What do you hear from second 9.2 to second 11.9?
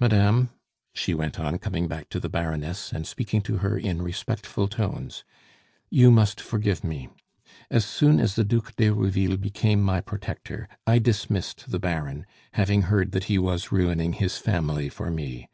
became my protector, I dismissed the